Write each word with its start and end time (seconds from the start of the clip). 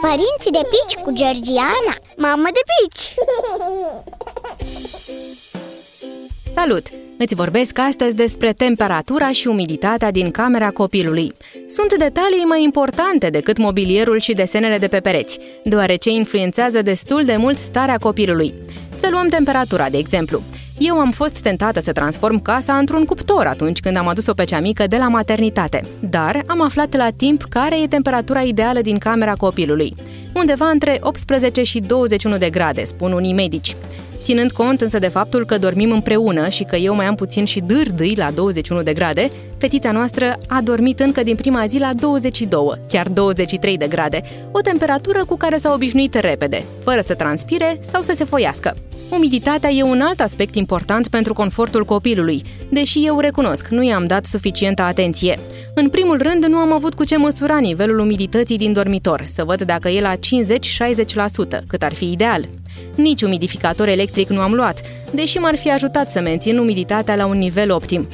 Părinții 0.00 0.50
de 0.50 0.68
pici 0.70 1.02
cu 1.02 1.12
Georgiana 1.12 1.96
Mamă 2.16 2.48
de 2.52 2.60
pici! 2.72 3.14
Salut! 6.54 6.86
Îți 7.18 7.34
vorbesc 7.34 7.78
astăzi 7.78 8.16
despre 8.16 8.52
temperatura 8.52 9.32
și 9.32 9.46
umiditatea 9.48 10.10
din 10.10 10.30
camera 10.30 10.70
copilului. 10.70 11.32
Sunt 11.66 11.94
detalii 11.94 12.44
mai 12.44 12.62
importante 12.62 13.30
decât 13.30 13.58
mobilierul 13.58 14.18
și 14.18 14.32
desenele 14.32 14.78
de 14.78 14.88
pe 14.88 15.00
pereți, 15.00 15.38
deoarece 15.64 16.10
influențează 16.10 16.82
destul 16.82 17.24
de 17.24 17.36
mult 17.36 17.58
starea 17.58 17.98
copilului. 17.98 18.54
Să 18.94 19.08
luăm 19.10 19.28
temperatura, 19.28 19.88
de 19.90 19.98
exemplu. 19.98 20.42
Eu 20.78 20.98
am 20.98 21.10
fost 21.10 21.40
tentată 21.40 21.80
să 21.80 21.92
transform 21.92 22.42
casa 22.42 22.76
într-un 22.76 23.04
cuptor 23.04 23.46
atunci 23.46 23.80
când 23.80 23.96
am 23.96 24.08
adus-o 24.08 24.34
pe 24.34 24.44
cea 24.44 24.60
mică 24.60 24.86
de 24.86 24.96
la 24.96 25.08
maternitate, 25.08 25.84
dar 26.00 26.42
am 26.46 26.62
aflat 26.62 26.96
la 26.96 27.08
timp 27.16 27.42
care 27.42 27.82
e 27.82 27.86
temperatura 27.86 28.40
ideală 28.40 28.80
din 28.80 28.98
camera 28.98 29.34
copilului. 29.34 29.94
Undeva 30.34 30.68
între 30.68 30.98
18 31.00 31.62
și 31.62 31.80
21 31.80 32.36
de 32.36 32.50
grade, 32.50 32.84
spun 32.84 33.12
unii 33.12 33.32
medici. 33.32 33.76
Ținând 34.22 34.52
cont 34.52 34.80
însă 34.80 34.98
de 34.98 35.08
faptul 35.08 35.46
că 35.46 35.58
dormim 35.58 35.90
împreună 35.90 36.48
și 36.48 36.64
că 36.64 36.76
eu 36.76 36.94
mai 36.94 37.06
am 37.06 37.14
puțin 37.14 37.44
și 37.44 37.60
dârdâi 37.60 38.14
la 38.16 38.30
21 38.30 38.82
de 38.82 38.92
grade, 38.92 39.30
fetița 39.58 39.92
noastră 39.92 40.38
a 40.48 40.60
dormit 40.62 41.00
încă 41.00 41.22
din 41.22 41.34
prima 41.34 41.66
zi 41.66 41.78
la 41.78 41.90
22, 41.94 42.60
chiar 42.88 43.08
23 43.08 43.76
de 43.76 43.86
grade, 43.88 44.22
o 44.52 44.60
temperatură 44.60 45.24
cu 45.24 45.36
care 45.36 45.56
s-a 45.56 45.72
obișnuit 45.72 46.14
repede, 46.14 46.64
fără 46.84 47.00
să 47.00 47.14
transpire 47.14 47.76
sau 47.80 48.02
să 48.02 48.12
se 48.14 48.24
foiască. 48.24 48.76
Umiditatea 49.10 49.70
e 49.70 49.82
un 49.82 50.00
alt 50.00 50.20
aspect 50.20 50.54
important 50.54 51.08
pentru 51.08 51.32
confortul 51.32 51.84
copilului, 51.84 52.42
deși 52.70 53.06
eu 53.06 53.20
recunosc, 53.20 53.68
nu 53.68 53.82
i-am 53.82 54.06
dat 54.06 54.26
suficientă 54.26 54.82
atenție. 54.82 55.38
În 55.74 55.88
primul 55.88 56.22
rând, 56.22 56.44
nu 56.44 56.56
am 56.56 56.72
avut 56.72 56.94
cu 56.94 57.04
ce 57.04 57.16
măsura 57.16 57.58
nivelul 57.58 57.98
umidității 57.98 58.58
din 58.58 58.72
dormitor, 58.72 59.24
să 59.26 59.44
văd 59.44 59.62
dacă 59.62 59.88
e 59.88 60.00
la 60.00 60.14
50-60%, 60.14 60.18
cât 61.66 61.82
ar 61.82 61.94
fi 61.94 62.10
ideal. 62.10 62.48
Nici 62.94 63.22
umidificator 63.22 63.88
electric 63.88 64.28
nu 64.28 64.40
am 64.40 64.52
luat, 64.52 64.80
deși 65.10 65.38
m-ar 65.38 65.56
fi 65.56 65.70
ajutat 65.70 66.10
să 66.10 66.20
mențin 66.20 66.58
umiditatea 66.58 67.16
la 67.16 67.26
un 67.26 67.38
nivel 67.38 67.70
optim. 67.72 68.08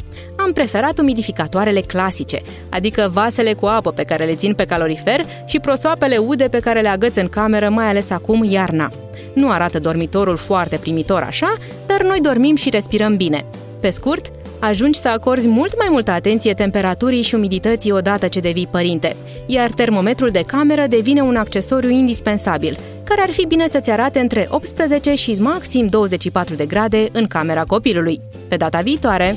Am 0.44 0.52
preferat 0.52 0.98
umidificatoarele 0.98 1.80
clasice, 1.80 2.40
adică 2.68 3.10
vasele 3.12 3.52
cu 3.52 3.66
apă 3.66 3.90
pe 3.90 4.02
care 4.02 4.24
le 4.24 4.34
țin 4.34 4.54
pe 4.54 4.64
calorifer 4.64 5.24
și 5.46 5.58
prosoapele 5.58 6.16
ude 6.16 6.48
pe 6.48 6.58
care 6.58 6.80
le 6.80 6.88
agăț 6.88 7.16
în 7.16 7.28
cameră, 7.28 7.68
mai 7.68 7.86
ales 7.88 8.10
acum 8.10 8.44
iarna. 8.44 8.90
Nu 9.34 9.50
arată 9.50 9.78
dormitorul 9.78 10.36
foarte 10.36 10.76
primitor 10.76 11.22
așa, 11.22 11.56
dar 11.86 12.02
noi 12.02 12.20
dormim 12.20 12.56
și 12.56 12.70
respirăm 12.70 13.16
bine. 13.16 13.44
Pe 13.80 13.90
scurt, 13.90 14.26
ajungi 14.58 14.98
să 14.98 15.08
acorzi 15.08 15.48
mult 15.48 15.78
mai 15.78 15.88
multă 15.90 16.10
atenție 16.10 16.54
temperaturii 16.54 17.22
și 17.22 17.34
umidității 17.34 17.92
odată 17.92 18.28
ce 18.28 18.40
devii 18.40 18.68
părinte, 18.70 19.16
iar 19.46 19.70
termometrul 19.70 20.30
de 20.30 20.42
cameră 20.46 20.86
devine 20.88 21.20
un 21.20 21.36
accesoriu 21.36 21.90
indispensabil, 21.90 22.78
care 23.04 23.20
ar 23.20 23.30
fi 23.30 23.46
bine 23.46 23.68
să-ți 23.70 23.90
arate 23.90 24.18
între 24.18 24.46
18 24.50 25.14
și 25.14 25.36
maxim 25.38 25.86
24 25.86 26.54
de 26.54 26.66
grade 26.66 27.08
în 27.12 27.26
camera 27.26 27.64
copilului. 27.64 28.20
Pe 28.48 28.56
data 28.56 28.80
viitoare! 28.80 29.36